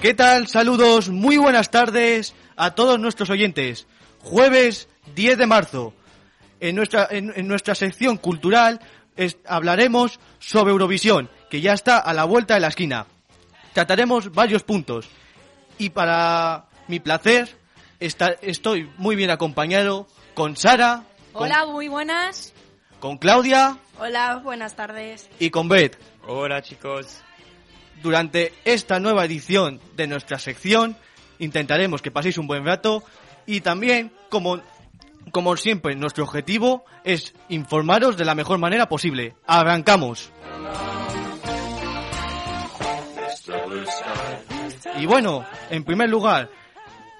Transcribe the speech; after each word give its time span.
¿Qué 0.00 0.14
tal? 0.14 0.46
Saludos, 0.48 1.10
muy 1.10 1.36
buenas 1.36 1.70
tardes 1.70 2.34
a 2.56 2.74
todos 2.74 2.98
nuestros 2.98 3.28
oyentes. 3.30 3.86
Jueves 4.22 4.88
10 5.14 5.38
de 5.38 5.46
marzo. 5.46 5.92
En 6.60 6.76
nuestra, 6.76 7.06
en, 7.10 7.32
en 7.36 7.46
nuestra 7.48 7.74
sección 7.74 8.16
cultural 8.16 8.80
es- 9.16 9.36
hablaremos 9.46 10.18
sobre 10.38 10.72
Eurovisión, 10.72 11.30
que 11.50 11.60
ya 11.60 11.72
está 11.74 11.98
a 11.98 12.14
la 12.14 12.24
vuelta 12.24 12.54
de 12.54 12.60
la 12.60 12.68
esquina. 12.68 13.06
Trataremos 13.74 14.32
varios 14.32 14.62
puntos. 14.62 15.08
Y 15.78 15.90
para 15.90 16.66
mi 16.88 17.00
placer, 17.00 17.56
esta- 17.98 18.36
estoy 18.42 18.90
muy 18.96 19.16
bien 19.16 19.30
acompañado 19.30 20.06
con 20.34 20.56
Sara, 20.56 21.04
con, 21.32 21.44
Hola, 21.44 21.66
muy 21.66 21.88
buenas. 21.88 22.52
con 23.00 23.18
Claudia 23.18 23.76
Hola, 23.98 24.36
buenas 24.42 24.74
tardes. 24.76 25.28
y 25.38 25.50
con 25.50 25.68
Beth. 25.68 25.98
Hola 26.26 26.62
chicos. 26.62 27.22
Durante 28.02 28.52
esta 28.64 28.98
nueva 28.98 29.24
edición 29.24 29.80
de 29.96 30.06
nuestra 30.06 30.38
sección 30.38 30.96
intentaremos 31.38 32.02
que 32.02 32.10
paséis 32.10 32.38
un 32.38 32.46
buen 32.46 32.64
rato 32.64 33.02
y 33.46 33.60
también, 33.60 34.12
como, 34.28 34.60
como 35.32 35.56
siempre, 35.56 35.94
nuestro 35.96 36.24
objetivo 36.24 36.84
es 37.04 37.34
informaros 37.48 38.16
de 38.16 38.24
la 38.24 38.34
mejor 38.34 38.58
manera 38.58 38.88
posible. 38.88 39.34
¡Arrancamos! 39.46 40.32
Y 44.98 45.06
bueno, 45.06 45.44
en 45.70 45.84
primer 45.84 46.08
lugar, 46.08 46.50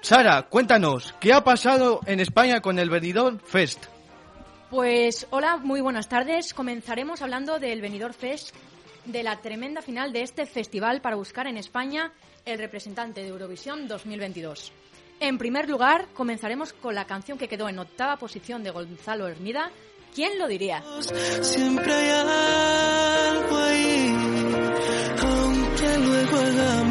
Sara, 0.01 0.43
cuéntanos, 0.43 1.13
¿qué 1.19 1.33
ha 1.33 1.43
pasado 1.43 1.99
en 2.05 2.19
España 2.19 2.59
con 2.59 2.79
el 2.79 2.89
Benidorm 2.89 3.39
Fest? 3.39 3.85
Pues 4.69 5.27
hola, 5.31 5.57
muy 5.57 5.81
buenas 5.81 6.07
tardes. 6.07 6.53
Comenzaremos 6.53 7.21
hablando 7.21 7.59
del 7.59 7.81
Benidorm 7.81 8.13
Fest, 8.13 8.55
de 9.05 9.23
la 9.23 9.41
tremenda 9.41 9.81
final 9.81 10.13
de 10.13 10.21
este 10.21 10.45
festival 10.45 11.01
para 11.01 11.15
buscar 11.15 11.47
en 11.47 11.57
España 11.57 12.11
el 12.45 12.59
representante 12.59 13.21
de 13.21 13.27
Eurovisión 13.29 13.87
2022. 13.87 14.71
En 15.19 15.37
primer 15.37 15.69
lugar, 15.69 16.07
comenzaremos 16.13 16.73
con 16.73 16.95
la 16.95 17.05
canción 17.05 17.37
que 17.37 17.47
quedó 17.47 17.69
en 17.69 17.79
octava 17.79 18.17
posición 18.17 18.63
de 18.63 18.71
Gonzalo 18.71 19.27
Hermida. 19.27 19.71
¿Quién 20.15 20.39
lo 20.39 20.47
diría? 20.47 20.83
Siempre 21.41 21.93
hay 21.93 22.09
algo 22.09 23.57
ahí, 23.57 24.15
aunque 25.21 25.97
luego 25.99 26.90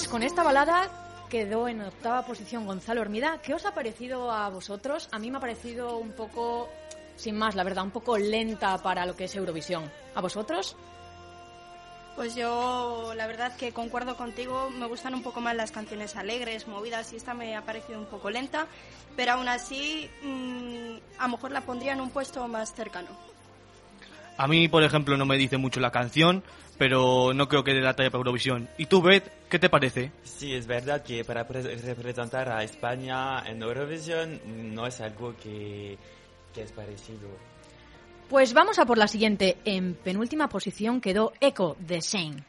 Pues 0.00 0.08
con 0.08 0.22
esta 0.22 0.42
balada 0.42 0.88
quedó 1.28 1.68
en 1.68 1.82
octava 1.82 2.24
posición 2.24 2.64
Gonzalo 2.64 3.02
Hermida. 3.02 3.38
¿Qué 3.42 3.52
os 3.52 3.66
ha 3.66 3.74
parecido 3.74 4.30
a 4.30 4.48
vosotros? 4.48 5.10
A 5.12 5.18
mí 5.18 5.30
me 5.30 5.36
ha 5.36 5.40
parecido 5.40 5.98
un 5.98 6.12
poco, 6.12 6.70
sin 7.16 7.36
más, 7.36 7.54
la 7.54 7.64
verdad, 7.64 7.84
un 7.84 7.90
poco 7.90 8.16
lenta 8.16 8.78
para 8.78 9.04
lo 9.04 9.14
que 9.14 9.24
es 9.24 9.36
Eurovisión. 9.36 9.92
¿A 10.14 10.22
vosotros? 10.22 10.74
Pues 12.16 12.34
yo, 12.34 13.12
la 13.14 13.26
verdad 13.26 13.54
que 13.58 13.72
concuerdo 13.72 14.16
contigo, 14.16 14.70
me 14.70 14.86
gustan 14.86 15.12
un 15.12 15.22
poco 15.22 15.42
más 15.42 15.54
las 15.54 15.70
canciones 15.70 16.16
alegres, 16.16 16.66
movidas, 16.66 17.12
y 17.12 17.16
esta 17.16 17.34
me 17.34 17.54
ha 17.54 17.66
parecido 17.66 17.98
un 17.98 18.06
poco 18.06 18.30
lenta, 18.30 18.68
pero 19.16 19.32
aún 19.32 19.48
así, 19.48 20.08
mm, 20.22 21.18
a 21.18 21.24
lo 21.24 21.32
mejor 21.32 21.50
la 21.50 21.60
pondría 21.60 21.92
en 21.92 22.00
un 22.00 22.08
puesto 22.08 22.48
más 22.48 22.72
cercano. 22.72 23.10
A 24.42 24.46
mí, 24.46 24.68
por 24.68 24.82
ejemplo, 24.82 25.18
no 25.18 25.26
me 25.26 25.36
dice 25.36 25.58
mucho 25.58 25.80
la 25.80 25.90
canción, 25.90 26.42
pero 26.78 27.34
no 27.34 27.46
creo 27.46 27.62
que 27.62 27.74
dé 27.74 27.82
la 27.82 27.94
talla 27.94 28.08
para 28.08 28.20
Eurovisión. 28.20 28.70
¿Y 28.78 28.86
tú, 28.86 29.02
Beth, 29.02 29.30
qué 29.50 29.58
te 29.58 29.68
parece? 29.68 30.12
Sí, 30.22 30.54
es 30.54 30.66
verdad 30.66 31.02
que 31.02 31.26
para 31.26 31.46
pre- 31.46 31.76
representar 31.76 32.48
a 32.48 32.64
España 32.64 33.40
en 33.46 33.60
Eurovisión 33.62 34.40
no 34.74 34.86
es 34.86 34.98
algo 35.02 35.34
que, 35.36 35.98
que 36.54 36.62
es 36.62 36.72
parecido. 36.72 37.28
Pues 38.30 38.54
vamos 38.54 38.78
a 38.78 38.86
por 38.86 38.96
la 38.96 39.08
siguiente. 39.08 39.58
En 39.66 39.92
penúltima 39.92 40.48
posición 40.48 41.02
quedó 41.02 41.34
Echo 41.40 41.76
de 41.78 42.00
Shane. 42.00 42.42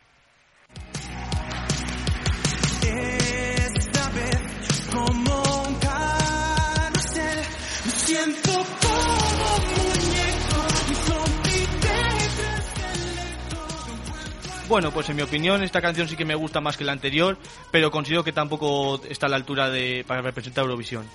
Bueno, 14.72 14.90
pues 14.94 15.10
en 15.10 15.18
mi 15.18 15.22
opinión 15.22 15.62
esta 15.64 15.82
canción 15.82 16.08
sí 16.08 16.16
que 16.16 16.24
me 16.24 16.34
gusta 16.34 16.62
más 16.62 16.78
que 16.78 16.86
la 16.86 16.94
anterior, 16.94 17.38
pero 17.72 17.92
considero 17.92 18.24
que 18.24 18.32
tampoco 18.32 19.02
está 19.04 19.26
a 19.26 19.30
la 19.30 19.36
altura 19.36 19.70
de 19.70 20.06
para 20.08 20.22
representar 20.22 20.64
Eurovisión. 20.64 21.06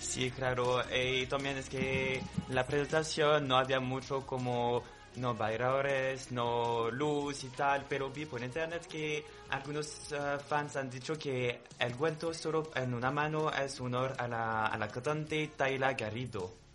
Sí, 0.00 0.32
claro. 0.32 0.82
eh, 0.90 1.20
Y 1.22 1.26
también 1.26 1.56
es 1.58 1.68
que 1.68 2.20
la 2.48 2.66
presentación 2.66 3.46
no 3.46 3.56
había 3.56 3.78
mucho 3.78 4.26
como 4.26 4.82
no 5.14 5.32
bailadores, 5.36 6.32
no 6.32 6.90
luz 6.90 7.44
y 7.44 7.50
tal, 7.50 7.84
pero 7.88 8.10
vi 8.10 8.26
por 8.26 8.42
internet 8.42 8.84
que 8.90 9.24
algunos 9.50 10.10
eh, 10.10 10.36
fans 10.48 10.74
han 10.74 10.90
dicho 10.90 11.16
que 11.16 11.60
el 11.78 11.94
cuento 11.94 12.34
solo 12.34 12.72
en 12.74 12.94
una 12.94 13.12
mano 13.12 13.48
es 13.52 13.80
honor 13.80 14.16
a 14.18 14.26
la, 14.26 14.66
a 14.66 14.76
la 14.76 14.88
cantante 14.88 15.52
Tayla 15.56 15.92
Garrido. 15.92 16.65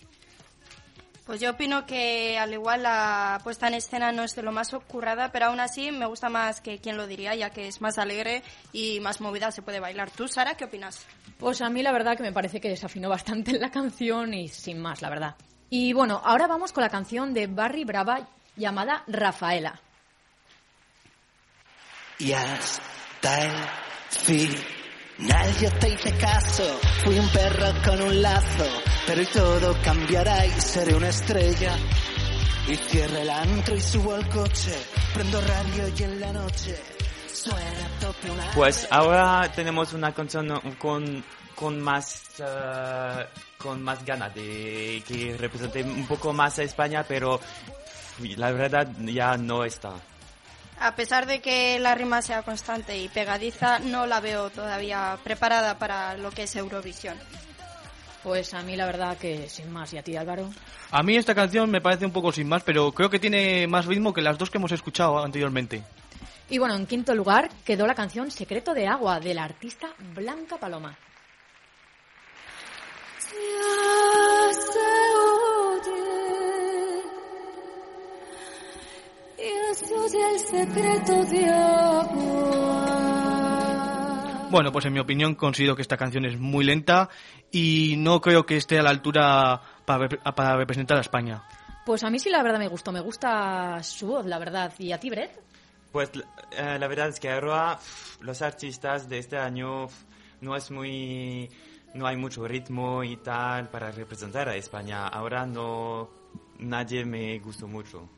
Pues 1.25 1.39
yo 1.39 1.51
opino 1.51 1.85
que 1.85 2.37
al 2.39 2.51
igual 2.51 2.83
la 2.83 3.39
puesta 3.43 3.67
en 3.67 3.75
escena 3.75 4.11
no 4.11 4.23
es 4.23 4.35
de 4.35 4.41
lo 4.41 4.51
más 4.51 4.73
ocurrada, 4.73 5.31
pero 5.31 5.45
aún 5.45 5.59
así 5.59 5.91
me 5.91 6.07
gusta 6.07 6.29
más 6.29 6.61
que 6.61 6.79
quien 6.79 6.97
lo 6.97 7.05
diría, 7.05 7.35
ya 7.35 7.51
que 7.51 7.67
es 7.67 7.79
más 7.79 7.97
alegre 7.99 8.41
y 8.73 8.99
más 8.99 9.21
movida 9.21 9.51
se 9.51 9.61
puede 9.61 9.79
bailar. 9.79 10.09
¿Tú, 10.09 10.27
Sara, 10.27 10.55
qué 10.55 10.65
opinas? 10.65 11.05
Pues 11.37 11.61
a 11.61 11.69
mí 11.69 11.83
la 11.83 11.91
verdad 11.91 12.17
que 12.17 12.23
me 12.23 12.33
parece 12.33 12.59
que 12.59 12.69
desafinó 12.69 13.09
bastante 13.09 13.51
en 13.51 13.61
la 13.61 13.69
canción 13.69 14.33
y 14.33 14.47
sin 14.47 14.79
más, 14.79 15.01
la 15.01 15.09
verdad. 15.09 15.35
Y 15.69 15.93
bueno, 15.93 16.21
ahora 16.23 16.47
vamos 16.47 16.73
con 16.73 16.83
la 16.83 16.89
canción 16.89 17.33
de 17.33 17.47
Barry 17.47 17.85
Brava 17.85 18.27
llamada 18.55 19.03
Rafaela. 19.07 19.79
Y 22.19 22.33
hasta 22.33 23.45
el 23.45 23.51
final 24.09 25.53
yo 25.61 25.71
te 25.79 25.89
hice 25.89 26.11
caso, 26.17 26.79
fui 27.03 27.17
un 27.17 27.29
perro 27.29 27.67
con 27.85 28.01
un 28.01 28.21
lazo, 28.21 28.65
pero 29.07 29.21
hoy 29.21 29.27
todo 29.27 29.77
cambiará 29.83 30.45
y 30.45 30.51
seré 30.61 30.95
una 30.95 31.09
estrella. 31.09 31.75
Y 32.67 32.75
cierro 32.75 33.17
el 33.17 33.29
antro 33.29 33.75
y 33.75 33.81
subo 33.81 34.13
al 34.13 34.29
coche, 34.29 34.71
prendo 35.13 35.41
radio 35.41 35.87
y 35.97 36.03
en 36.03 36.19
la 36.19 36.31
noche 36.31 36.79
suena 37.27 37.85
a 37.85 37.99
tope 37.99 38.29
una... 38.29 38.51
Pues 38.51 38.87
ahora 38.91 39.51
tenemos 39.53 39.93
una 39.93 40.13
canción 40.13 40.47
con, 40.77 41.23
con 41.55 41.81
más 41.81 42.23
eh, 42.39 43.25
con 43.57 43.81
más 43.81 44.03
ganas 44.05 44.33
de 44.33 45.03
que 45.07 45.35
represente 45.37 45.83
un 45.83 46.07
poco 46.07 46.33
más 46.33 46.59
a 46.59 46.63
España, 46.63 47.05
pero 47.07 47.39
la 48.35 48.51
verdad 48.51 48.87
ya 49.05 49.37
no 49.37 49.63
está. 49.63 49.91
A 50.79 50.95
pesar 50.95 51.27
de 51.27 51.41
que 51.41 51.79
la 51.79 51.93
rima 51.93 52.23
sea 52.23 52.41
constante 52.41 52.97
y 52.97 53.07
pegadiza, 53.07 53.79
no 53.79 54.07
la 54.07 54.19
veo 54.19 54.49
todavía 54.49 55.17
preparada 55.23 55.77
para 55.77 56.17
lo 56.17 56.31
que 56.31 56.43
es 56.43 56.55
Eurovisión. 56.55 57.17
Pues 58.23 58.53
a 58.53 58.61
mí 58.61 58.75
la 58.75 58.85
verdad 58.85 59.17
que 59.17 59.49
sin 59.49 59.71
más. 59.71 59.93
¿Y 59.93 59.97
a 59.97 60.03
ti, 60.03 60.15
Álvaro? 60.15 60.49
A 60.91 61.03
mí 61.03 61.15
esta 61.15 61.33
canción 61.33 61.69
me 61.71 61.81
parece 61.81 62.05
un 62.05 62.11
poco 62.11 62.31
sin 62.31 62.47
más, 62.47 62.63
pero 62.63 62.91
creo 62.91 63.09
que 63.09 63.19
tiene 63.19 63.67
más 63.67 63.85
ritmo 63.85 64.13
que 64.13 64.21
las 64.21 64.37
dos 64.37 64.49
que 64.49 64.57
hemos 64.57 64.71
escuchado 64.71 65.19
anteriormente. 65.19 65.83
Y 66.49 66.57
bueno, 66.57 66.75
en 66.75 66.85
quinto 66.85 67.15
lugar 67.15 67.49
quedó 67.65 67.87
la 67.87 67.95
canción 67.95 68.29
Secreto 68.29 68.73
de 68.73 68.87
Agua 68.87 69.19
de 69.19 69.33
la 69.33 69.45
artista 69.45 69.93
Blanca 70.13 70.57
Paloma. 70.57 70.97
Bueno, 84.51 84.73
pues 84.73 84.83
en 84.83 84.91
mi 84.91 84.99
opinión 84.99 85.35
considero 85.35 85.77
que 85.77 85.81
esta 85.81 85.95
canción 85.95 86.25
es 86.25 86.37
muy 86.37 86.65
lenta 86.65 87.07
y 87.51 87.95
no 87.97 88.19
creo 88.19 88.45
que 88.45 88.57
esté 88.57 88.77
a 88.77 88.83
la 88.83 88.89
altura 88.89 89.61
para, 89.85 90.09
para 90.09 90.57
representar 90.57 90.97
a 90.97 91.01
España. 91.01 91.41
Pues 91.85 92.03
a 92.03 92.09
mí 92.09 92.19
sí 92.19 92.29
la 92.29 92.43
verdad 92.43 92.59
me 92.59 92.67
gustó, 92.67 92.91
me 92.91 92.99
gusta 92.99 93.81
su 93.81 94.07
voz, 94.07 94.25
la 94.25 94.39
verdad. 94.39 94.73
¿Y 94.77 94.91
a 94.91 94.99
ti, 94.99 95.09
Brett? 95.09 95.39
Pues 95.93 96.11
eh, 96.51 96.77
la 96.77 96.87
verdad 96.89 97.07
es 97.07 97.19
que 97.21 97.31
ahora 97.31 97.79
los 98.19 98.41
artistas 98.41 99.07
de 99.07 99.19
este 99.19 99.37
año 99.37 99.87
no 100.41 100.55
es 100.57 100.69
muy 100.69 101.49
no 101.93 102.05
hay 102.05 102.17
mucho 102.17 102.45
ritmo 102.45 103.05
y 103.05 103.15
tal 103.17 103.69
para 103.69 103.89
representar 103.89 104.49
a 104.49 104.55
España. 104.57 105.07
Ahora 105.07 105.45
no 105.45 106.09
nadie 106.59 107.05
me 107.05 107.39
gustó 107.39 107.69
mucho. 107.69 108.09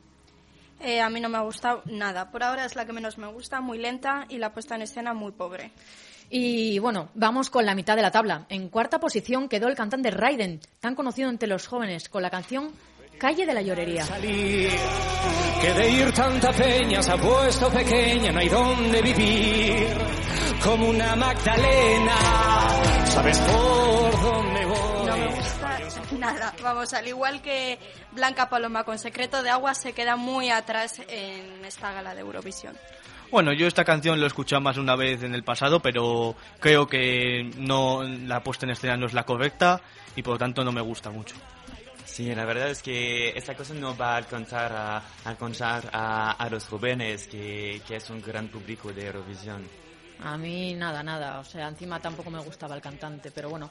Eh, 0.84 1.00
a 1.00 1.08
mí 1.08 1.20
no 1.20 1.28
me 1.28 1.38
ha 1.38 1.42
gustado 1.42 1.82
nada. 1.86 2.30
Por 2.30 2.42
ahora 2.42 2.64
es 2.64 2.76
la 2.76 2.84
que 2.84 2.92
menos 2.92 3.16
me 3.16 3.26
gusta, 3.26 3.60
muy 3.60 3.78
lenta 3.78 4.26
y 4.28 4.38
la 4.38 4.52
puesta 4.52 4.74
en 4.74 4.82
escena 4.82 5.14
muy 5.14 5.32
pobre. 5.32 5.72
Y 6.30 6.78
bueno, 6.78 7.10
vamos 7.14 7.50
con 7.50 7.64
la 7.64 7.74
mitad 7.74 7.96
de 7.96 8.02
la 8.02 8.10
tabla. 8.10 8.46
En 8.48 8.68
cuarta 8.68 8.98
posición 8.98 9.48
quedó 9.48 9.68
el 9.68 9.74
cantante 9.74 10.10
Raiden, 10.10 10.60
tan 10.80 10.94
conocido 10.94 11.30
entre 11.30 11.48
los 11.48 11.66
jóvenes, 11.66 12.08
con 12.08 12.22
la 12.22 12.30
canción 12.30 12.72
Calle 13.18 13.46
de 13.46 13.54
la 13.54 13.62
Llorería. 13.62 14.04
salir. 14.04 14.70
Que 15.60 15.72
de 15.72 15.90
ir 15.90 16.12
tanta 16.12 16.52
peña 16.52 17.02
se 17.02 17.12
ha 17.12 17.16
puesto 17.16 17.70
pequeña, 17.70 18.32
no 18.32 18.40
hay 18.40 18.48
dónde 18.48 19.02
vivir. 19.02 19.86
como 20.62 20.88
una 20.88 21.14
Magdalena. 21.16 22.16
¿Sabes 23.06 23.38
por 23.38 23.83
nada. 26.24 26.54
Vamos, 26.62 26.92
al 26.94 27.06
igual 27.06 27.42
que 27.42 27.78
Blanca 28.12 28.48
Paloma 28.48 28.84
con 28.84 28.98
Secreto 28.98 29.42
de 29.42 29.50
Agua 29.50 29.74
se 29.74 29.92
queda 29.92 30.16
muy 30.16 30.50
atrás 30.50 31.00
en 31.08 31.64
esta 31.64 31.92
gala 31.92 32.14
de 32.14 32.22
Eurovisión. 32.22 32.76
Bueno, 33.30 33.52
yo 33.52 33.66
esta 33.66 33.84
canción 33.84 34.18
lo 34.20 34.26
he 34.26 34.28
escuchado 34.28 34.60
más 34.60 34.76
de 34.76 34.82
una 34.82 34.96
vez 34.96 35.22
en 35.22 35.34
el 35.34 35.42
pasado, 35.42 35.80
pero 35.80 36.36
creo 36.60 36.86
que 36.86 37.50
no 37.56 38.02
la 38.02 38.42
puesta 38.42 38.66
en 38.66 38.70
escena 38.70 38.96
no 38.96 39.06
es 39.06 39.12
la 39.12 39.24
correcta 39.24 39.80
y 40.14 40.22
por 40.22 40.34
lo 40.34 40.38
tanto 40.38 40.62
no 40.62 40.72
me 40.72 40.80
gusta 40.80 41.10
mucho. 41.10 41.34
Sí, 42.04 42.32
la 42.32 42.44
verdad 42.44 42.70
es 42.70 42.80
que 42.80 43.30
esta 43.30 43.56
cosa 43.56 43.74
no 43.74 43.96
va 43.96 44.12
a 44.12 44.16
alcanzar 44.18 44.72
a, 44.72 45.02
alcanzar 45.24 45.90
a, 45.92 46.30
a 46.30 46.48
los 46.48 46.66
jóvenes, 46.68 47.26
que, 47.26 47.82
que 47.88 47.96
es 47.96 48.08
un 48.08 48.22
gran 48.22 48.46
público 48.46 48.92
de 48.92 49.06
Eurovisión. 49.06 49.66
A 50.22 50.36
mí 50.36 50.74
nada, 50.74 51.02
nada. 51.02 51.40
O 51.40 51.44
sea, 51.44 51.66
encima 51.66 51.98
tampoco 51.98 52.30
me 52.30 52.38
gustaba 52.38 52.76
el 52.76 52.80
cantante, 52.80 53.32
pero 53.32 53.50
bueno. 53.50 53.70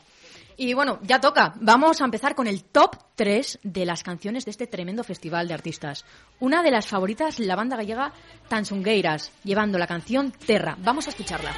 Y 0.58 0.74
bueno, 0.74 1.00
ya 1.04 1.20
toca. 1.20 1.54
Vamos 1.60 2.02
a 2.02 2.06
empezar 2.06 2.36
con 2.36 2.48
el 2.48 2.64
top 2.64 2.96
3 3.16 3.60
de 3.64 3.86
las 3.86 4.04
canciones 4.04 4.46
de 4.46 4.52
este 4.52 4.68
tremendo 4.68 5.04
festival 5.04 5.48
de 5.48 5.54
artistas. 5.54 6.06
Una 6.40 6.64
de 6.64 6.72
las 6.72 6.88
favoritas, 6.88 7.40
la 7.40 7.56
banda 7.56 7.78
gallega 7.78 8.14
Tansungueiras, 8.48 9.32
llevando 9.44 9.78
la 9.78 9.88
canción 9.88 10.32
Terra. 10.32 10.78
Vamos 10.80 11.08
a 11.08 11.10
escucharla. 11.10 11.54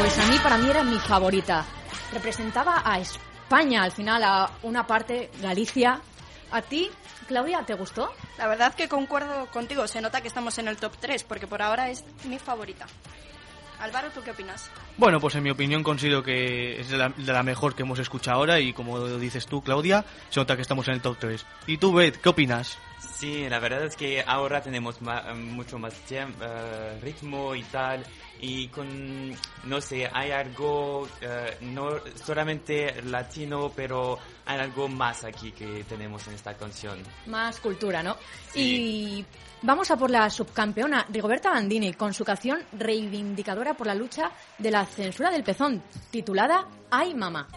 Pues 0.00 0.18
a 0.18 0.26
mí, 0.26 0.38
para 0.42 0.58
mí 0.58 0.70
era 0.70 0.82
mi 0.82 0.98
favorita. 0.98 1.64
Representaba 2.12 2.82
a 2.84 2.98
España 2.98 3.82
al 3.82 3.92
final, 3.92 4.22
a 4.24 4.50
una 4.62 4.86
parte, 4.86 5.30
Galicia. 5.40 6.00
¿A 6.52 6.62
ti, 6.62 6.90
Claudia, 7.28 7.62
te 7.64 7.74
gustó? 7.74 8.12
La 8.38 8.48
verdad 8.48 8.74
que 8.74 8.88
concuerdo 8.88 9.46
contigo, 9.46 9.86
se 9.86 10.00
nota 10.00 10.20
que 10.20 10.28
estamos 10.28 10.58
en 10.58 10.68
el 10.68 10.76
top 10.76 10.92
3 11.00 11.24
porque 11.24 11.46
por 11.46 11.62
ahora 11.62 11.90
es 11.90 12.04
mi 12.24 12.38
favorita. 12.38 12.86
Álvaro, 13.80 14.10
¿tú 14.10 14.20
qué 14.22 14.32
opinas? 14.32 14.70
Bueno, 14.98 15.20
pues 15.20 15.34
en 15.36 15.42
mi 15.42 15.50
opinión 15.50 15.82
considero 15.82 16.22
que 16.22 16.80
es 16.80 16.90
de 16.90 16.98
la, 16.98 17.08
de 17.08 17.32
la 17.32 17.42
mejor 17.42 17.74
que 17.74 17.82
hemos 17.82 17.98
escuchado 17.98 18.38
ahora 18.38 18.60
y 18.60 18.72
como 18.72 19.06
dices 19.16 19.46
tú, 19.46 19.62
Claudia, 19.62 20.04
se 20.28 20.40
nota 20.40 20.56
que 20.56 20.62
estamos 20.62 20.86
en 20.88 20.94
el 20.94 21.00
top 21.00 21.16
3. 21.18 21.46
¿Y 21.66 21.78
tú, 21.78 21.92
Beth, 21.94 22.20
qué 22.20 22.28
opinas? 22.28 22.76
Sí, 23.00 23.48
la 23.48 23.58
verdad 23.58 23.84
es 23.84 23.96
que 23.96 24.22
ahora 24.26 24.60
tenemos 24.62 25.00
ma- 25.02 25.32
mucho 25.34 25.78
más 25.78 25.94
tiempo, 26.06 26.44
ritmo 27.02 27.54
y 27.54 27.62
tal, 27.64 28.04
y 28.40 28.68
con, 28.68 29.30
no 29.64 29.80
sé, 29.80 30.08
hay 30.12 30.30
algo, 30.30 31.08
eh, 31.20 31.56
no 31.62 31.92
solamente 32.24 33.02
latino, 33.02 33.72
pero 33.74 34.18
hay 34.46 34.58
algo 34.58 34.88
más 34.88 35.24
aquí 35.24 35.52
que 35.52 35.84
tenemos 35.84 36.26
en 36.28 36.34
esta 36.34 36.54
canción. 36.54 37.02
Más 37.26 37.60
cultura, 37.60 38.02
¿no? 38.02 38.16
Sí. 38.52 38.60
Y 38.60 39.26
vamos 39.62 39.90
a 39.90 39.96
por 39.96 40.10
la 40.10 40.28
subcampeona 40.30 41.06
Rigoberta 41.10 41.50
Bandini 41.50 41.92
con 41.94 42.12
su 42.14 42.24
canción 42.24 42.60
reivindicadora 42.72 43.74
por 43.74 43.86
la 43.86 43.94
lucha 43.94 44.30
de 44.58 44.70
la 44.70 44.84
censura 44.86 45.30
del 45.30 45.44
pezón, 45.44 45.82
titulada 46.10 46.66
Ay 46.90 47.14
Mama. 47.14 47.48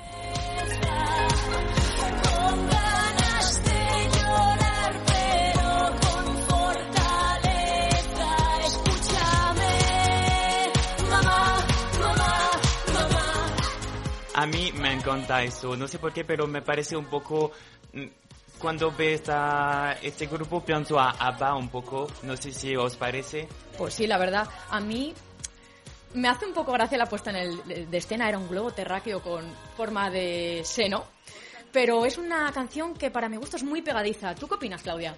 A 14.36 14.46
mí 14.48 14.72
me 14.74 14.92
encanta 14.92 15.44
eso, 15.44 15.76
no 15.76 15.88
sé 15.88 16.00
por 16.00 16.12
qué, 16.14 16.24
pero 16.26 16.48
me 16.48 16.62
parece 16.62 16.96
un 16.96 17.06
poco... 17.06 17.52
mm, 17.94 18.06
Cuando 18.60 18.92
ve 18.92 19.14
esta, 19.16 19.98
este 20.02 20.26
grupo 20.28 20.62
pienso 20.64 20.98
a 21.00 21.10
ABBA 21.12 21.56
un 21.56 21.70
poco, 21.70 22.08
no 22.24 22.36
sé 22.38 22.52
si 22.52 22.76
os 22.76 22.96
parece. 22.96 23.48
Pues 23.78 23.94
sí, 23.94 24.08
la 24.08 24.18
verdad, 24.18 24.48
a 24.70 24.80
mí 24.80 25.14
me 26.14 26.30
hace 26.30 26.46
un 26.46 26.54
poco 26.54 26.72
gracia 26.72 26.98
la 26.98 27.08
puesta 27.08 27.30
en 27.32 27.36
el 27.36 27.90
de 27.92 27.98
escena, 27.98 28.30
era 28.30 28.38
un 28.38 28.48
globo 28.48 28.72
terráqueo 28.72 29.22
con 29.22 29.44
forma 29.76 30.10
de 30.10 30.62
seno, 30.64 31.04
pero 31.72 32.06
es 32.06 32.18
una 32.18 32.52
canción 32.54 32.94
que 32.94 33.12
para 33.12 33.28
mi 33.28 33.38
gusto 33.38 33.58
es 33.58 33.64
muy 33.64 33.82
pegadiza. 33.82 34.34
¿Tú 34.36 34.48
qué 34.48 34.56
opinas, 34.56 34.82
Claudia? 34.82 35.16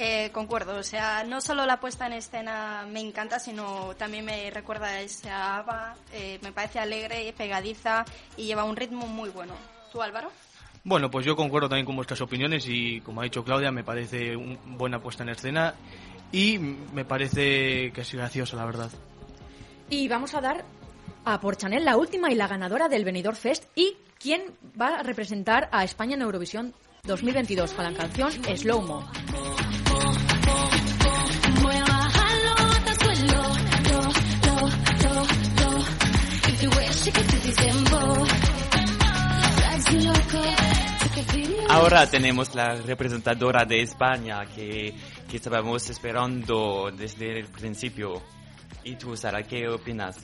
Eh, 0.00 0.30
concuerdo, 0.32 0.76
o 0.76 0.82
sea, 0.84 1.24
no 1.24 1.40
solo 1.40 1.66
la 1.66 1.80
puesta 1.80 2.06
en 2.06 2.12
escena 2.12 2.86
me 2.88 3.00
encanta, 3.00 3.40
sino 3.40 3.96
también 3.96 4.24
me 4.24 4.48
recuerda 4.48 4.86
a 4.86 5.00
esa 5.00 5.56
ABBA, 5.56 5.96
eh, 6.12 6.38
me 6.40 6.52
parece 6.52 6.78
alegre, 6.78 7.34
pegadiza 7.36 8.04
y 8.36 8.44
lleva 8.44 8.62
un 8.62 8.76
ritmo 8.76 9.08
muy 9.08 9.28
bueno. 9.30 9.54
¿Tú, 9.90 10.00
Álvaro? 10.00 10.30
Bueno, 10.84 11.10
pues 11.10 11.26
yo 11.26 11.34
concuerdo 11.34 11.68
también 11.68 11.84
con 11.84 11.96
vuestras 11.96 12.20
opiniones 12.20 12.64
y 12.68 13.00
como 13.00 13.22
ha 13.22 13.24
dicho 13.24 13.42
Claudia, 13.42 13.72
me 13.72 13.82
parece 13.82 14.36
una 14.36 14.56
buena 14.66 15.00
puesta 15.00 15.24
en 15.24 15.30
escena 15.30 15.74
y 16.30 16.58
me 16.58 17.04
parece 17.04 17.90
que 17.92 18.02
es 18.02 18.14
graciosa, 18.14 18.56
la 18.56 18.66
verdad. 18.66 18.92
Y 19.90 20.06
vamos 20.06 20.32
a 20.34 20.40
dar 20.40 20.64
a 21.24 21.40
por 21.40 21.56
Chanel 21.56 21.84
la 21.84 21.96
última 21.96 22.30
y 22.30 22.36
la 22.36 22.46
ganadora 22.46 22.88
del 22.88 23.04
Benidorm 23.04 23.36
Fest 23.36 23.64
y 23.74 23.96
quién 24.20 24.42
va 24.80 25.00
a 25.00 25.02
representar 25.02 25.68
a 25.72 25.82
España 25.82 26.14
en 26.14 26.22
Eurovisión 26.22 26.72
2022 27.02 27.72
con 27.72 27.84
la 27.84 27.92
canción 27.94 28.30
Slow 28.30 28.82
Mo. 28.82 29.04
Ahora 41.90 42.06
tenemos 42.06 42.54
la 42.54 42.74
representadora 42.74 43.64
de 43.64 43.80
España 43.80 44.44
que, 44.54 44.92
que 45.26 45.36
estábamos 45.38 45.88
esperando 45.88 46.90
desde 46.94 47.38
el 47.38 47.46
principio. 47.46 48.20
¿Y 48.84 48.96
tú, 48.96 49.16
Sara, 49.16 49.42
qué 49.42 49.66
opinas? 49.66 50.18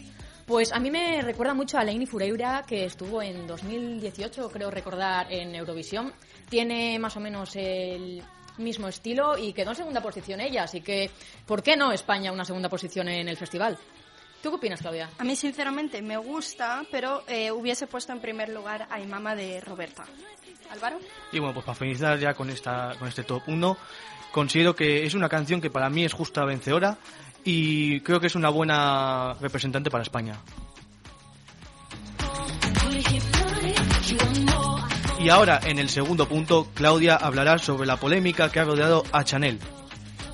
Pues 0.45 0.75
a 0.75 0.79
mí 0.79 0.91
me 0.91 1.23
recuerda 1.23 1.55
mucho 1.55 1.79
a 1.79 1.85
Laini 1.85 2.05
Fureira, 2.05 2.65
que 2.69 2.85
estuvo 2.85 3.23
en 3.23 3.47
2018, 3.47 4.51
creo 4.51 4.71
recordar, 4.71 5.33
en 5.33 5.55
Eurovisión. 5.55 6.13
Tiene 6.51 6.99
más 6.99 7.17
o 7.17 7.21
menos 7.21 7.57
el 7.57 8.23
mismo 8.59 8.87
estilo 8.89 9.39
y 9.39 9.55
quedó 9.55 9.71
en 9.71 9.77
segunda 9.77 10.03
posición 10.03 10.43
ella, 10.43 10.65
así 10.65 10.83
que 10.83 11.11
¿por 11.47 11.63
qué 11.63 11.79
no 11.79 11.93
España 11.93 12.31
una 12.31 12.45
segunda 12.45 12.69
posición 12.69 13.09
en 13.09 13.27
el 13.27 13.39
festival? 13.39 13.79
¿Tú 14.45 14.51
qué 14.51 14.57
opinas, 14.57 14.83
Claudia? 14.83 15.09
A 15.17 15.25
mí, 15.25 15.37
sinceramente, 15.37 16.03
me 16.03 16.19
gusta, 16.19 16.85
pero 16.91 17.23
eh, 17.27 17.51
hubiese 17.51 17.87
puesto 17.87 18.13
en 18.13 18.21
primer 18.21 18.51
lugar 18.51 18.87
a 18.91 19.01
Imama 19.01 19.35
de 19.35 19.59
Roberta. 19.63 20.05
¿Álvaro? 20.71 20.99
Y 21.33 21.39
bueno, 21.39 21.55
pues 21.55 21.65
para 21.65 21.75
finalizar 21.75 22.19
ya 22.19 22.35
con, 22.35 22.51
esta, 22.51 22.95
con 22.99 23.09
este 23.09 23.25
top 23.25 23.43
1, 23.47 23.79
considero 24.33 24.77
que 24.77 25.07
es 25.07 25.15
una 25.15 25.31
canción 25.31 25.63
que 25.63 25.71
para 25.71 25.89
mí 25.89 26.05
es 26.05 26.13
justa 26.13 26.45
vencedora 26.45 26.99
y 27.43 28.01
creo 28.01 28.21
que 28.21 28.27
es 28.27 28.35
una 28.35 28.51
buena 28.51 29.33
representante 29.41 29.89
para 29.89 30.03
España. 30.03 30.39
Y 35.21 35.31
ahora, 35.31 35.59
en 35.65 35.79
el 35.79 35.89
segundo 35.89 36.29
punto, 36.29 36.69
Claudia 36.75 37.17
hablará 37.17 37.57
sobre 37.57 37.87
la 37.87 37.97
polémica 37.97 38.53
que 38.53 38.61
ha 38.61 38.65
rodeado 38.65 39.05
a 39.11 39.25
Chanel. 39.25 39.59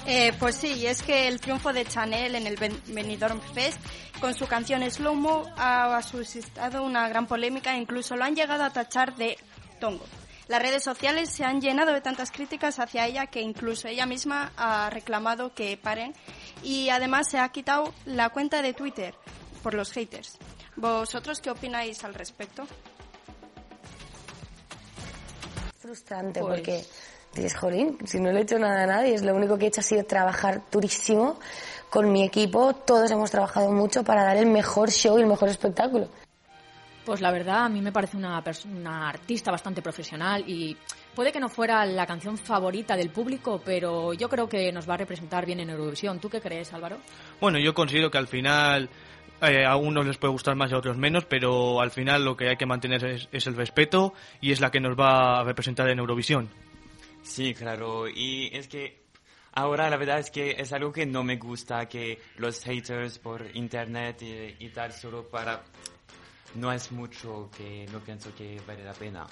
Eh, 0.06 0.32
pues 0.38 0.56
sí, 0.56 0.86
es 0.86 1.02
que 1.02 1.28
el 1.28 1.40
triunfo 1.40 1.72
de 1.72 1.84
Chanel 1.84 2.34
en 2.34 2.46
el 2.46 2.56
Ben- 2.56 2.80
Benidorm 2.88 3.40
Fest 3.54 3.78
con 4.20 4.34
su 4.34 4.46
canción 4.46 4.88
Slow 4.90 5.14
Mo 5.14 5.44
ha 5.56 6.00
suscitado 6.02 6.82
una 6.82 7.08
gran 7.08 7.26
polémica 7.26 7.74
e 7.74 7.78
incluso 7.78 8.16
lo 8.16 8.24
han 8.24 8.34
llegado 8.34 8.64
a 8.64 8.70
tachar 8.72 9.14
de 9.16 9.38
tongo. 9.78 10.04
Las 10.48 10.60
redes 10.62 10.82
sociales 10.82 11.30
se 11.30 11.44
han 11.44 11.60
llenado 11.60 11.92
de 11.92 12.00
tantas 12.00 12.32
críticas 12.32 12.80
hacia 12.80 13.06
ella 13.06 13.26
que 13.28 13.40
incluso 13.40 13.86
ella 13.86 14.04
misma 14.04 14.52
ha 14.56 14.90
reclamado 14.90 15.54
que 15.54 15.76
paren 15.76 16.12
y 16.64 16.88
además 16.88 17.28
se 17.30 17.38
ha 17.38 17.48
quitado 17.50 17.94
la 18.04 18.30
cuenta 18.30 18.62
de 18.62 18.72
Twitter 18.72 19.14
por 19.62 19.74
los 19.74 19.92
haters. 19.92 20.38
¿Vosotros 20.76 21.40
qué 21.40 21.50
opináis 21.50 22.02
al 22.04 22.14
respecto? 22.14 22.66
frustrante 25.78 26.40
Pues- 26.40 26.56
porque 26.60 26.84
dices, 27.34 27.56
jolín, 27.56 27.98
si 28.04 28.20
no 28.20 28.32
le 28.32 28.40
he 28.40 28.42
hecho 28.42 28.58
nada 28.58 28.84
a 28.84 28.86
nadie, 28.86 29.14
es 29.14 29.22
lo 29.22 29.34
único 29.34 29.56
que 29.56 29.66
he 29.66 29.68
hecho 29.68 29.80
ha 29.80 29.84
sido 29.84 30.04
trabajar 30.04 30.62
durísimo 30.70 31.38
con 31.88 32.10
mi 32.10 32.24
equipo, 32.24 32.72
todos 32.72 33.10
hemos 33.10 33.30
trabajado 33.30 33.70
mucho 33.72 34.04
para 34.04 34.24
dar 34.24 34.36
el 34.36 34.46
mejor 34.46 34.90
show 34.90 35.18
y 35.18 35.22
el 35.22 35.28
mejor 35.28 35.48
espectáculo. 35.48 36.08
Pues 37.04 37.20
la 37.20 37.32
verdad, 37.32 37.64
a 37.64 37.68
mí 37.68 37.80
me 37.80 37.92
parece 37.92 38.16
una, 38.16 38.42
una 38.70 39.08
artista 39.08 39.50
bastante 39.50 39.82
profesional 39.82 40.44
y 40.46 40.76
puede 41.14 41.32
que 41.32 41.40
no 41.40 41.48
fuera 41.48 41.84
la 41.86 42.06
canción 42.06 42.36
favorita 42.38 42.96
del 42.96 43.10
público, 43.10 43.60
pero 43.64 44.12
yo 44.12 44.28
creo 44.28 44.48
que 44.48 44.70
nos 44.70 44.88
va 44.88 44.94
a 44.94 44.98
representar 44.98 45.46
bien 45.46 45.60
en 45.60 45.70
Eurovisión. 45.70 46.20
¿Tú 46.20 46.28
qué 46.28 46.40
crees, 46.40 46.72
Álvaro? 46.72 46.98
Bueno, 47.40 47.58
yo 47.58 47.74
considero 47.74 48.10
que 48.10 48.18
al 48.18 48.28
final 48.28 48.90
eh, 49.40 49.64
a 49.64 49.76
unos 49.76 50.06
les 50.06 50.18
puede 50.18 50.32
gustar 50.32 50.54
más 50.54 50.70
y 50.70 50.74
a 50.74 50.78
otros 50.78 50.98
menos, 50.98 51.24
pero 51.24 51.80
al 51.80 51.90
final 51.90 52.24
lo 52.24 52.36
que 52.36 52.50
hay 52.50 52.56
que 52.56 52.66
mantener 52.66 53.04
es, 53.04 53.28
es 53.32 53.46
el 53.46 53.56
respeto 53.56 54.12
y 54.40 54.52
es 54.52 54.60
la 54.60 54.70
que 54.70 54.80
nos 54.80 54.96
va 54.96 55.40
a 55.40 55.44
representar 55.44 55.88
en 55.88 55.98
Eurovisión. 55.98 56.50
Sí, 57.22 57.54
claro. 57.54 58.08
Y 58.08 58.50
es 58.52 58.68
que 58.68 59.04
ahora 59.52 59.88
la 59.90 59.96
verdad 59.96 60.18
es 60.18 60.30
que 60.30 60.52
es 60.58 60.72
algo 60.72 60.92
que 60.92 61.06
no 61.06 61.22
me 61.22 61.36
gusta, 61.36 61.88
que 61.88 62.20
los 62.36 62.62
haters 62.64 63.18
por 63.18 63.44
internet 63.54 64.22
y, 64.58 64.68
tal, 64.70 64.92
solo 64.92 65.28
para... 65.28 65.62
no 66.54 66.72
es 66.72 66.90
mucho 66.92 67.50
que 67.56 67.86
no 67.92 68.00
pienso 68.00 68.34
que 68.34 68.60
vale 68.66 68.84
la 68.84 68.94
pena. 68.94 69.26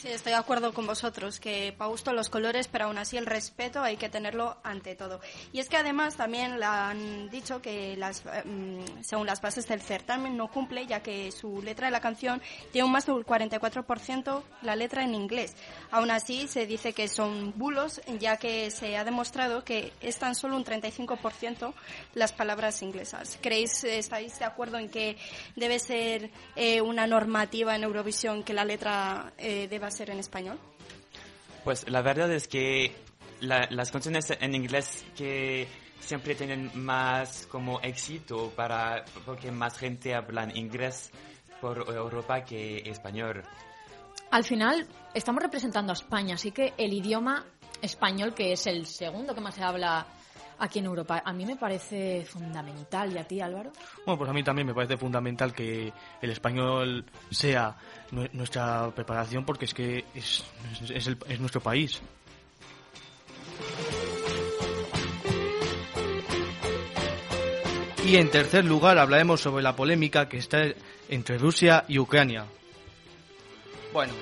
Sí, 0.00 0.08
estoy 0.08 0.32
de 0.32 0.38
acuerdo 0.38 0.72
con 0.72 0.86
vosotros, 0.86 1.40
que 1.40 1.74
para 1.76 1.90
gusto 1.90 2.14
los 2.14 2.30
colores, 2.30 2.68
pero 2.68 2.86
aún 2.86 2.96
así 2.96 3.18
el 3.18 3.26
respeto 3.26 3.82
hay 3.82 3.98
que 3.98 4.08
tenerlo 4.08 4.56
ante 4.62 4.96
todo. 4.96 5.20
Y 5.52 5.60
es 5.60 5.68
que 5.68 5.76
además 5.76 6.16
también 6.16 6.62
han 6.62 7.28
dicho 7.28 7.60
que 7.60 7.98
las, 7.98 8.24
mm, 8.24 9.02
según 9.02 9.26
las 9.26 9.42
bases 9.42 9.68
del 9.68 9.82
certamen 9.82 10.38
no 10.38 10.48
cumple, 10.48 10.86
ya 10.86 11.02
que 11.02 11.30
su 11.30 11.60
letra 11.60 11.88
de 11.88 11.90
la 11.90 12.00
canción 12.00 12.40
tiene 12.72 12.86
un 12.86 12.92
más 12.92 13.04
del 13.04 13.26
44% 13.26 14.42
la 14.62 14.74
letra 14.74 15.04
en 15.04 15.14
inglés. 15.14 15.54
Aún 15.90 16.10
así 16.10 16.48
se 16.48 16.64
dice 16.64 16.94
que 16.94 17.06
son 17.06 17.52
bulos, 17.58 18.00
ya 18.18 18.38
que 18.38 18.70
se 18.70 18.96
ha 18.96 19.04
demostrado 19.04 19.64
que 19.64 19.92
es 20.00 20.16
tan 20.16 20.34
solo 20.34 20.56
un 20.56 20.64
35% 20.64 21.74
las 22.14 22.32
palabras 22.32 22.80
inglesas. 22.80 23.38
¿Creéis, 23.42 23.84
estáis 23.84 24.38
de 24.38 24.46
acuerdo 24.46 24.78
en 24.78 24.88
que 24.88 25.18
debe 25.56 25.78
ser 25.78 26.30
eh, 26.56 26.80
una 26.80 27.06
normativa 27.06 27.76
en 27.76 27.82
Eurovisión 27.82 28.42
que 28.42 28.54
la 28.54 28.64
letra 28.64 29.34
eh, 29.36 29.68
deba 29.68 29.89
ser 29.90 30.10
en 30.10 30.18
español? 30.18 30.58
Pues 31.64 31.88
la 31.88 32.02
verdad 32.02 32.30
es 32.32 32.48
que 32.48 32.92
la- 33.40 33.68
las 33.70 33.90
canciones 33.90 34.30
en 34.30 34.54
inglés 34.54 35.04
que 35.16 35.68
siempre 36.00 36.34
tienen 36.34 36.70
más 36.74 37.46
como 37.50 37.80
éxito 37.80 38.50
para 38.56 39.04
porque 39.26 39.50
más 39.50 39.76
gente 39.78 40.14
habla 40.14 40.48
inglés 40.54 41.10
por 41.60 41.78
Europa 41.94 42.44
que 42.44 42.78
español. 42.88 43.42
Al 44.30 44.44
final, 44.44 44.86
estamos 45.12 45.42
representando 45.42 45.92
a 45.92 45.94
España, 45.94 46.36
así 46.36 46.52
que 46.52 46.72
el 46.78 46.92
idioma 46.92 47.44
español, 47.82 48.32
que 48.32 48.52
es 48.52 48.66
el 48.66 48.86
segundo 48.86 49.34
que 49.34 49.40
más 49.40 49.54
se 49.54 49.62
habla 49.62 50.06
aquí 50.60 50.78
en 50.78 50.84
Europa, 50.86 51.22
a 51.24 51.32
mí 51.32 51.44
me 51.44 51.56
parece 51.56 52.24
fundamental. 52.24 53.12
¿Y 53.12 53.18
a 53.18 53.24
ti, 53.24 53.40
Álvaro? 53.40 53.72
Bueno, 54.06 54.18
pues 54.18 54.30
a 54.30 54.32
mí 54.32 54.42
también 54.44 54.66
me 54.66 54.74
parece 54.74 54.96
fundamental 54.96 55.52
que 55.52 55.92
el 56.20 56.30
español 56.30 57.04
sea 57.30 57.76
nue- 58.12 58.30
nuestra 58.32 58.90
preparación 58.94 59.44
porque 59.44 59.64
es 59.64 59.74
que 59.74 60.04
es, 60.14 60.44
es, 60.82 60.90
es 60.90 61.06
el- 61.08 61.18
es 61.28 61.40
nuestro 61.40 61.60
país. 61.60 62.00
Y 68.04 68.16
en 68.16 68.30
tercer 68.30 68.64
lugar 68.64 68.98
hablaremos 68.98 69.40
sobre 69.40 69.62
la 69.62 69.76
polémica 69.76 70.28
que 70.28 70.38
está 70.38 70.64
entre 71.08 71.38
Rusia 71.38 71.84
y 71.86 71.98
Ucrania. 71.98 72.46
Bueno, 73.92 74.12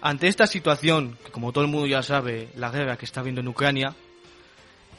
ante 0.00 0.28
esta 0.28 0.46
situación, 0.46 1.16
que 1.24 1.32
como 1.32 1.52
todo 1.52 1.64
el 1.64 1.70
mundo 1.70 1.86
ya 1.86 2.02
sabe, 2.02 2.48
la 2.56 2.70
guerra 2.70 2.96
que 2.96 3.06
está 3.06 3.20
habiendo 3.20 3.40
en 3.40 3.48
Ucrania, 3.48 3.94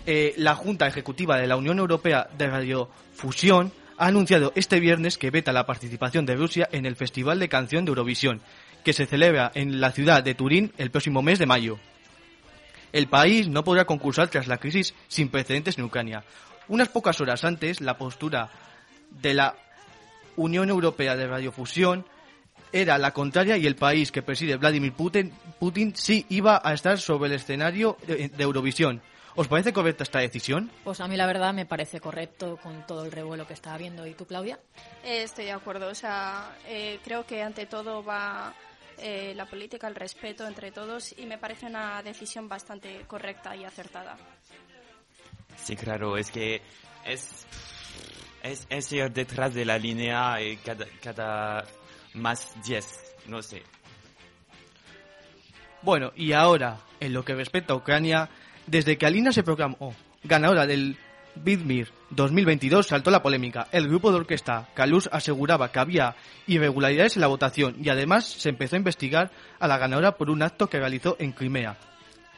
eh, 0.05 0.33
la 0.38 0.55
Junta 0.55 0.88
Ejecutiva 0.88 1.38
de 1.38 1.47
la 1.47 1.57
Unión 1.57 1.79
Europea 1.79 2.27
de 2.38 2.47
Radiofusión 2.47 3.71
ha 3.97 4.07
anunciado 4.07 4.51
este 4.55 4.79
viernes 4.79 5.17
que 5.17 5.31
veta 5.31 5.53
la 5.53 5.65
participación 5.65 6.25
de 6.25 6.35
Rusia 6.35 6.69
en 6.71 6.85
el 6.85 6.95
Festival 6.95 7.39
de 7.39 7.50
Canción 7.50 7.85
de 7.85 7.89
Eurovisión, 7.89 8.41
que 8.83 8.93
se 8.93 9.05
celebra 9.05 9.51
en 9.55 9.79
la 9.79 9.91
ciudad 9.91 10.24
de 10.24 10.35
Turín 10.35 10.74
el 10.77 10.91
próximo 10.91 11.21
mes 11.21 11.39
de 11.39 11.45
mayo. 11.45 11.79
El 12.93 13.07
país 13.07 13.47
no 13.47 13.63
podrá 13.63 13.85
concursar 13.85 14.27
tras 14.27 14.47
la 14.47 14.57
crisis 14.57 14.93
sin 15.07 15.29
precedentes 15.29 15.77
en 15.77 15.85
Ucrania. 15.85 16.24
Unas 16.67 16.89
pocas 16.89 17.19
horas 17.19 17.43
antes, 17.43 17.81
la 17.81 17.97
postura 17.97 18.50
de 19.09 19.33
la 19.33 19.55
Unión 20.35 20.69
Europea 20.69 21.15
de 21.15 21.27
Radiofusión 21.27 22.05
era 22.71 22.97
la 22.97 23.12
contraria 23.12 23.57
y 23.57 23.65
el 23.65 23.75
país 23.75 24.12
que 24.12 24.21
preside 24.21 24.57
Vladimir 24.57 24.93
Putin, 24.93 25.95
sí 25.95 26.25
iba 26.29 26.62
a 26.63 26.74
estar 26.74 27.00
sobre 27.00 27.29
el 27.29 27.35
escenario 27.35 27.97
de 28.05 28.31
Eurovisión. 28.38 29.01
¿Os 29.38 29.50
parece 29.50 29.74
correcta 29.74 30.04
esta 30.04 30.20
decisión? 30.20 30.72
Pues 30.86 31.01
a 31.01 31.08
mí 31.10 31.18
la 31.18 31.25
verdad 31.25 31.54
me 31.54 31.65
parece 31.65 32.00
correcto 32.00 32.58
con 32.58 32.88
todo 32.88 33.04
el 33.04 33.12
revuelo 33.12 33.46
que 33.46 33.54
está 33.54 33.74
habiendo. 33.74 34.08
¿Y 34.08 34.13
tú, 34.13 34.25
Claudia? 34.25 34.60
Eh, 35.04 35.24
estoy 35.24 35.46
de 35.46 35.51
acuerdo. 35.51 35.89
O 35.89 35.96
sea, 35.96 36.56
eh, 36.68 37.00
creo 37.04 37.25
que 37.25 37.44
ante 37.44 37.65
todo 37.65 38.01
va 38.01 38.54
eh, 38.98 39.34
la 39.36 39.46
política, 39.46 39.88
el 39.88 39.96
respeto 39.96 40.48
entre 40.48 40.72
todos 40.72 41.13
y 41.18 41.25
me 41.25 41.38
parece 41.38 41.65
una 41.65 42.01
decisión 42.01 42.48
bastante 42.48 43.01
correcta 43.08 43.54
y 43.58 43.65
acertada. 43.65 44.15
Sí, 45.58 45.75
claro, 45.75 46.15
es 46.15 46.32
que 46.32 46.62
es, 47.06 47.46
es, 48.42 48.65
es 48.70 48.92
ir 48.94 49.12
detrás 49.12 49.54
de 49.54 49.65
la 49.65 49.77
línea 49.77 50.42
y 50.42 50.56
cada, 50.58 50.86
cada 51.04 51.65
más 52.13 52.56
10, 52.63 53.15
no 53.27 53.42
sé. 53.42 53.63
Bueno, 55.82 56.13
y 56.15 56.32
ahora, 56.32 56.80
en 57.01 57.13
lo 57.13 57.25
que 57.25 57.36
respecta 57.36 57.74
a 57.74 57.75
Ucrania, 57.75 58.30
desde 58.67 58.98
que 58.98 59.05
Alina 59.05 59.31
se 59.31 59.43
proclamó 59.43 59.93
ganadora 60.24 60.65
del 60.65 60.98
Vidmir 61.36 61.89
2022 62.12 62.88
saltó 62.88 63.12
la 63.12 63.22
polémica. 63.22 63.67
El 63.72 63.88
grupo 63.88 64.10
de 64.10 64.17
orquesta 64.17 64.69
Kalus 64.74 65.10
aseguraba 65.12 65.72
que 65.72 65.79
había 65.79 66.15
irregularidades 66.48 67.17
en 67.17 67.22
la 67.22 67.27
votación 67.27 67.75
y 67.81 67.89
además 67.89 68.25
se 68.25 68.50
empezó 68.50 68.75
a 68.75 68.79
investigar 68.79 69.31
a 69.60 69.67
la 69.67 69.77
ganadora 69.77 70.15
por 70.15 70.29
un 70.29 70.41
acto 70.41 70.67
que 70.67 70.79
realizó 70.79 71.17
en 71.19 71.34
Crimea, 71.34 71.77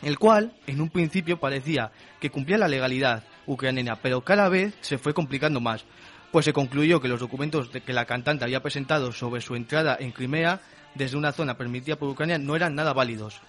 el 0.01 0.17
cual 0.17 0.53
en 0.65 0.81
un 0.81 0.89
principio 0.89 1.39
parecía 1.39 1.91
que 2.19 2.31
cumplía 2.31 2.57
la 2.57 2.67
legalidad 2.67 3.23
ucraniana, 3.45 3.97
pero 3.97 4.21
cada 4.21 4.49
vez 4.49 4.73
se 4.81 4.97
fue 4.97 5.13
complicando 5.13 5.61
más, 5.61 5.85
pues 6.31 6.45
se 6.45 6.53
concluyó 6.53 6.99
que 6.99 7.07
los 7.07 7.19
documentos 7.19 7.69
que 7.69 7.93
la 7.93 8.05
cantante 8.05 8.45
había 8.45 8.63
presentado 8.63 9.11
sobre 9.11 9.41
su 9.41 9.55
entrada 9.55 9.95
en 9.99 10.11
Crimea 10.11 10.59
desde 10.95 11.17
una 11.17 11.31
zona 11.31 11.57
permitida 11.57 11.97
por 11.97 12.09
Ucrania 12.09 12.39
no 12.39 12.55
eran 12.55 12.73
nada 12.73 12.93
válidos. 12.93 13.39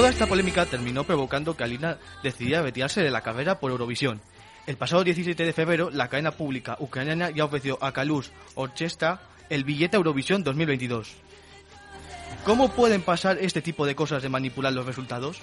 Toda 0.00 0.08
esta 0.08 0.26
polémica 0.26 0.64
terminó 0.64 1.04
provocando 1.04 1.54
que 1.54 1.62
Alina 1.62 1.98
decidiera 2.22 2.62
retirarse 2.62 3.02
de 3.02 3.10
la 3.10 3.20
carrera 3.20 3.60
por 3.60 3.70
Eurovisión. 3.70 4.22
El 4.66 4.78
pasado 4.78 5.04
17 5.04 5.44
de 5.44 5.52
febrero, 5.52 5.90
la 5.90 6.08
cadena 6.08 6.30
pública 6.30 6.74
ucraniana 6.80 7.28
ya 7.28 7.44
ofreció 7.44 7.76
a 7.82 7.92
Kalus 7.92 8.32
Orchestra 8.54 9.20
el 9.50 9.62
billete 9.62 9.98
Eurovisión 9.98 10.42
2022. 10.42 11.12
¿Cómo 12.46 12.70
pueden 12.70 13.02
pasar 13.02 13.36
este 13.42 13.60
tipo 13.60 13.84
de 13.84 13.94
cosas 13.94 14.22
de 14.22 14.30
manipular 14.30 14.72
los 14.72 14.86
resultados? 14.86 15.42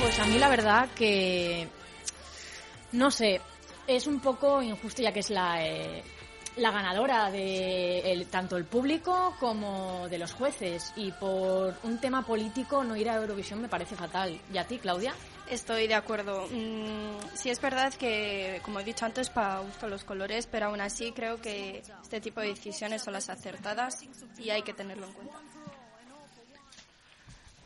Pues 0.00 0.18
a 0.18 0.26
mí 0.26 0.36
la 0.40 0.48
verdad 0.48 0.88
que 0.96 1.68
no 2.90 3.12
sé, 3.12 3.40
es 3.86 4.08
un 4.08 4.18
poco 4.18 4.60
injusto 4.60 5.00
ya 5.00 5.12
que 5.12 5.20
es 5.20 5.30
la 5.30 5.64
eh, 5.64 6.02
la 6.56 6.70
ganadora 6.70 7.30
de 7.30 8.12
el- 8.12 8.26
tanto 8.26 8.56
el 8.56 8.64
público 8.64 9.34
como 9.40 10.08
de 10.08 10.18
los 10.18 10.32
jueces 10.32 10.92
y 10.96 11.10
por 11.12 11.74
un 11.82 11.98
tema 11.98 12.22
político 12.22 12.84
no 12.84 12.96
ir 12.96 13.10
a 13.10 13.16
Eurovisión 13.16 13.60
me 13.60 13.68
parece 13.68 13.96
fatal. 13.96 14.40
¿Y 14.52 14.58
a 14.58 14.64
ti, 14.66 14.78
Claudia? 14.78 15.14
Estoy 15.50 15.86
de 15.88 15.94
acuerdo. 15.94 16.46
Mm, 16.50 17.18
sí 17.34 17.50
es 17.50 17.60
verdad 17.60 17.92
que, 17.94 18.60
como 18.62 18.80
he 18.80 18.84
dicho 18.84 19.04
antes, 19.04 19.28
para 19.30 19.58
gusto 19.60 19.88
los 19.88 20.04
colores, 20.04 20.46
pero 20.46 20.66
aún 20.66 20.80
así 20.80 21.12
creo 21.12 21.40
que 21.40 21.82
este 22.02 22.20
tipo 22.20 22.40
de 22.40 22.48
decisiones 22.48 23.02
son 23.02 23.12
las 23.14 23.28
acertadas 23.28 24.04
y 24.38 24.50
hay 24.50 24.62
que 24.62 24.72
tenerlo 24.72 25.06
en 25.06 25.12
cuenta. 25.12 25.34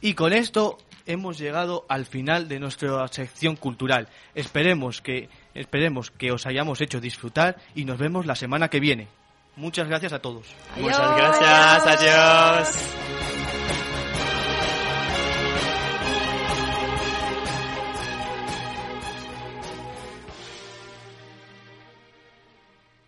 Y 0.00 0.14
con 0.14 0.32
esto 0.32 0.78
hemos 1.06 1.38
llegado 1.38 1.84
al 1.88 2.06
final 2.06 2.48
de 2.48 2.60
nuestra 2.60 3.06
sección 3.08 3.56
cultural. 3.56 4.08
Esperemos 4.34 5.00
que 5.00 5.28
esperemos 5.54 6.10
que 6.10 6.32
os 6.32 6.46
hayamos 6.46 6.80
hecho 6.80 7.00
disfrutar 7.00 7.56
y 7.74 7.84
nos 7.84 7.98
vemos 7.98 8.26
la 8.26 8.34
semana 8.34 8.68
que 8.68 8.80
viene. 8.80 9.08
Muchas 9.56 9.88
gracias 9.88 10.12
a 10.12 10.20
todos. 10.20 10.46
Muchas 10.76 11.16
gracias, 11.16 11.86
adiós. 11.86 13.37